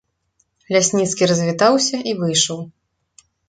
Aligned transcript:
Лясніцкі 0.75 1.29
развітаўся 1.33 2.03
і 2.13 2.17
выйшаў. 2.25 2.69